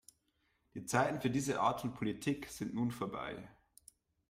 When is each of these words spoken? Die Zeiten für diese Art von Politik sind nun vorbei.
Die 0.73 0.83
Zeiten 0.83 1.21
für 1.21 1.29
diese 1.29 1.59
Art 1.61 1.81
von 1.81 1.93
Politik 1.93 2.49
sind 2.49 2.73
nun 2.73 2.89
vorbei. 2.89 3.47